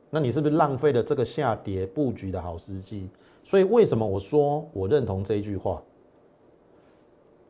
[0.09, 3.09] 那你是不是浪费了这个下跌布局的好时机？
[3.41, 5.81] 所以为什么我说我认同这句话？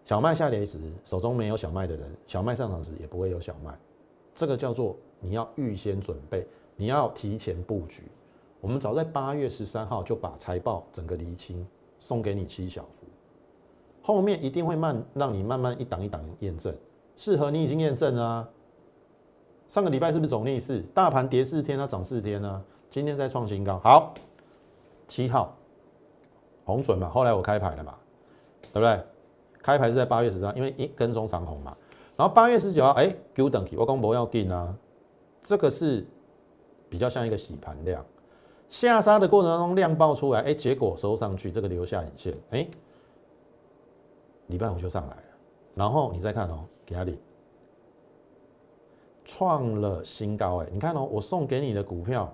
[0.10, 3.78] 小麦下跌时手中没有小麦的人，小麦上涨时也不会有小麦。
[4.34, 8.02] 这个叫做你要预先准备，你要提前布局。
[8.60, 11.64] 我们早在八月十三号就把财报整个厘清。
[12.00, 13.06] 送给你七小福，
[14.02, 16.76] 后面一定会慢，让你慢慢一档一档验证，
[17.16, 18.50] 适合你已经验证啊。
[19.68, 20.82] 上个礼拜是不是走逆势？
[20.92, 22.66] 大盘跌四天，它涨四天呢？
[22.90, 24.12] 今天再创新高，好，
[25.08, 25.56] 七号
[26.66, 27.94] 红准嘛，后来我开牌了嘛，
[28.74, 29.00] 对不对？
[29.62, 31.76] 开牌是在八月十三，因为一跟踪长红嘛。
[32.16, 34.76] 然后八月十九号，哎，给我等起，我讲不要进啊，
[35.42, 36.06] 这个是
[36.90, 38.06] 比较像一个洗盘量。
[38.68, 42.68] 下杀的过程当中量爆出来，哎，结果收上去，这个留下影线，哎，
[44.48, 45.24] 礼拜五就上来了。
[45.76, 47.18] 然后你再看哦，给哪里
[49.24, 50.58] 创了新高？
[50.58, 52.32] 哎，你看哦，我送给你的股票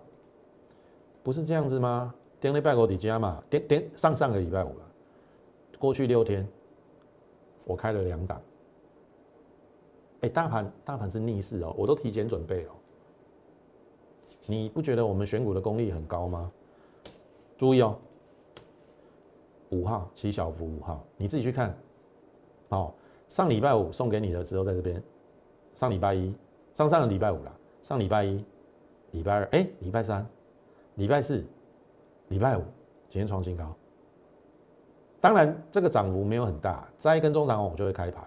[1.21, 2.13] 不是这样子吗？
[2.39, 4.85] 点礼拜五底加嘛，点点上上个礼拜五了，
[5.79, 6.47] 过去六天
[7.65, 8.41] 我开了两档，
[10.21, 12.69] 哎，大盘大盘是逆势哦，我都提前准备哦。
[14.45, 16.51] 你不觉得我们选股的功力很高吗？
[17.57, 17.97] 注意哦，
[19.69, 21.75] 五号七小福五号，你自己去看。
[22.69, 22.93] 好，
[23.27, 25.01] 上礼拜五送给你的时候在这边，
[25.73, 26.35] 上礼拜一，
[26.73, 28.45] 上上个礼拜五了，上礼拜一，
[29.11, 30.27] 礼拜二，哎，礼拜三，
[30.95, 31.43] 礼拜四，
[32.27, 32.61] 礼拜五，
[33.09, 33.75] 今天创新高。
[35.25, 38.21] 当然，这个涨幅没有很大，再一根中长红我就会开牌。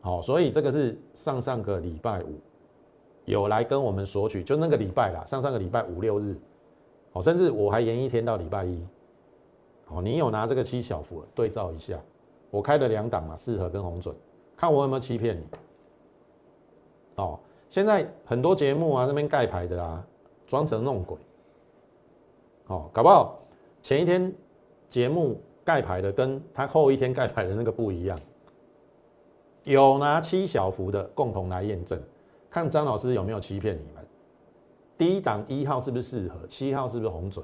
[0.00, 2.40] 好，所以这个是上上个礼拜五。
[3.26, 6.34] 有来跟我们索取，就那个礼拜啦，上上个礼拜五六日，
[7.12, 8.82] 哦，甚至我还延一天到礼拜一，
[9.88, 12.00] 哦，你有拿这个七小福对照一下，
[12.50, 14.16] 我开了两档嘛，四合跟红准，
[14.56, 15.46] 看我有没有欺骗你，
[17.16, 17.38] 哦，
[17.68, 20.04] 现在很多节目啊，那边盖牌的啊，
[20.46, 21.18] 装成弄鬼，
[22.68, 23.38] 哦，搞不好
[23.82, 24.34] 前一天
[24.92, 28.18] 节目盖牌的跟他后一天盖牌的那个不一样，
[29.64, 31.98] 有拿七小幅的共同来验证。
[32.50, 34.06] 看张老师有没有欺骗你们？
[34.98, 36.46] 第一档一号是不是适合？
[36.46, 37.42] 七号是不是红准？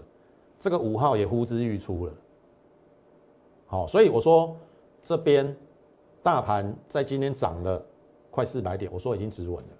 [0.60, 2.12] 这个五号也呼之欲出了。
[3.64, 4.54] 好，所以我说
[5.02, 5.56] 这边
[6.22, 7.82] 大盘在今天涨了
[8.30, 9.70] 快四百点，我说已经止稳了。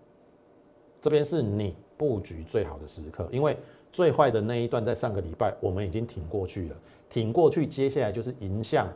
[1.03, 3.55] 这边是你布局最好的时刻，因为
[3.93, 6.77] 最坏的那一段在上个礼拜我们已经挺过去了，
[7.11, 8.89] 挺过去，接下来就是迎向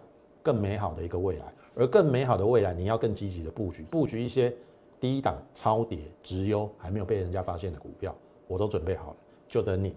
[0.43, 4.55] 更美好的一个未来，而更美好的未来你要更积极的布局，布局一些
[5.01, 8.15] 低档超跌、直优还没有被人家发现的股票，
[8.47, 9.17] 我都准备好了，
[9.49, 9.95] 就等你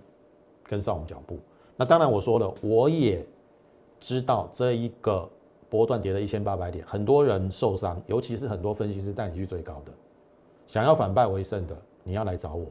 [0.63, 1.39] 跟上我们脚步。
[1.75, 3.25] 那当然我说了，我也。
[3.97, 5.27] 知道这一个
[5.67, 9.91] 波段跌了一千八百点，很多人受伤，尤其是很多分析师带你去追高的，
[10.67, 12.67] 想要反败为胜的，你要来找我。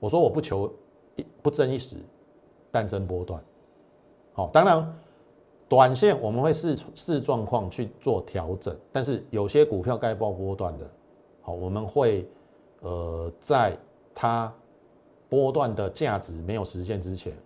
[0.00, 0.72] 我说我不求
[1.14, 1.98] 一不争一时，
[2.72, 3.40] 但争波段。
[4.38, 4.94] 好，当然
[5.68, 10.88] 短线我们会视视状况去做调整，但是有些股票该报波段的，
[11.42, 12.24] 好，我们会
[12.82, 13.76] 呃在
[14.14, 14.52] 它
[15.28, 17.36] 波段的价值没有实现之前，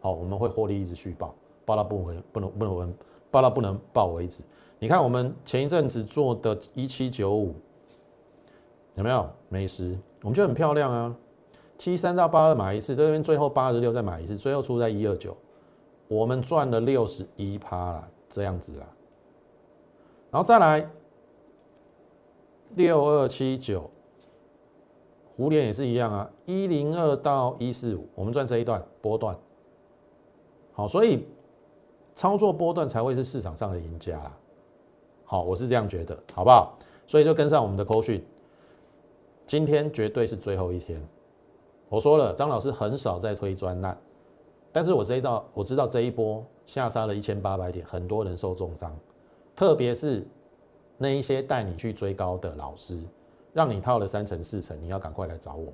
[0.00, 1.32] 好，我们会获利一直续报。
[1.64, 2.94] 报到不能不能不能
[3.30, 4.42] 报到不能报为止。
[4.80, 7.54] 你看我们前一阵子做的一七九五
[8.96, 9.96] 有没有美食？
[10.22, 11.14] 我们就很漂亮啊，
[11.78, 15.36] 七三到八二买一次，这边最后八十六再买一次，最后出在一二九，
[16.10, 18.86] 我们赚了六十一趴了，这样子啦。
[20.32, 20.90] 然后再来
[22.74, 23.88] 六二七九，
[25.36, 29.38] 湖联也是一样啊，一零二到一四五，我们赚这一段波段。
[30.72, 31.24] 好，所以。
[32.12, 34.36] 操作波段才会是市场上的赢家啦，
[35.24, 36.76] 好，我是这样觉得，好不好？
[37.06, 38.22] 所以就跟上我们的口讯，
[39.46, 41.02] 今天绝对是最后一天。
[41.88, 43.96] 我说了，张老师很少在推专栏，
[44.72, 48.96] 但是我这一道我知道这一波下杀了一千八百点，很多人受重伤，
[49.54, 50.26] 特别是
[50.96, 52.98] 那一些带你去追高的老师，
[53.52, 55.72] 让你套了三成四成，你要赶快来找我。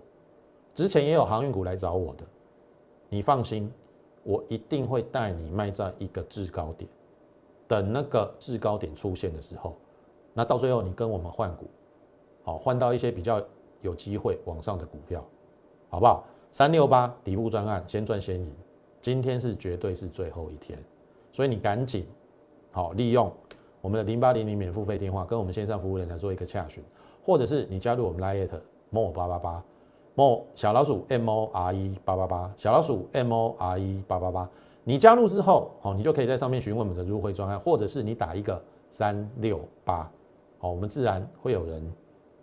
[0.75, 2.25] 之前也有航运股来找我的，
[3.09, 3.73] 你放心。
[4.29, 6.91] 我一定会带你卖在一个制高点，
[7.69, 9.77] 等那个制高点出现的时候，
[10.35, 11.67] 那到最后你跟我们换股，
[12.43, 13.41] 好换到一些比较
[13.83, 15.25] 有机会往上的股票，
[15.89, 16.25] 好不好？
[16.51, 18.53] 三六八底部专案先赚先赢，
[19.01, 20.79] 今天是绝对是最后一天，
[21.33, 22.07] 所以你赶紧
[22.71, 23.33] 好利用
[23.81, 26.83] 我们的零八零零免付费电话跟我们线上服务人来做一个洽询，
[27.23, 29.65] 或者是你加入我们 Lite More 八八八。
[30.17, 34.49] mo 小老鼠 m o r e 八八八小老鼠 m o r e 八八八，
[34.83, 40.11] 你加入之后，好，你就可以在上面询问我们的入会专案，或者是你打一个三六八，
[40.59, 41.93] 好，我们自然会有人，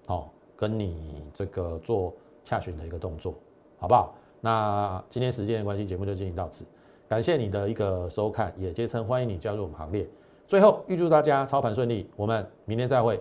[0.06, 3.34] 好，跟你这个做洽询的一个动作，
[3.80, 4.14] 好不好？
[4.46, 6.66] 那今天时间的关系，节目就进行到此，
[7.08, 10.06] 感谢你的一个收看，也竭诚欢迎你加入我们行列。
[10.46, 13.18] 最后预祝大家操盘顺利，我们明天再会。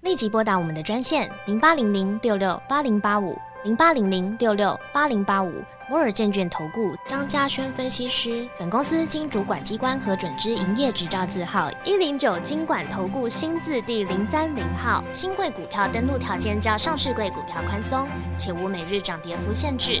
[0.00, 3.36] 立即拨打我们的专线零八零零六六八零八五。
[3.64, 5.52] 零八零零六六八零八五
[5.90, 15.04] 摩尔证券投顾张嘉轩分析师，本公司经主管机关核准之营业执照字号一零九经管投顾新字第零三零号。
[15.12, 20.00] 新贵股票登录条件较上市贵股票宽松，且无每日涨跌幅限制。